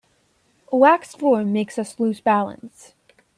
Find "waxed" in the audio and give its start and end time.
0.77-1.19